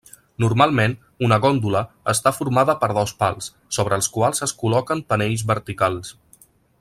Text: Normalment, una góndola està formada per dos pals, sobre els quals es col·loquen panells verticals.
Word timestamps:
Normalment, 0.43 0.95
una 1.27 1.37
góndola 1.43 1.81
està 2.15 2.33
formada 2.37 2.77
per 2.85 2.89
dos 3.01 3.13
pals, 3.21 3.51
sobre 3.79 3.99
els 4.01 4.11
quals 4.19 4.45
es 4.49 4.59
col·loquen 4.63 5.05
panells 5.13 5.45
verticals. 5.57 6.15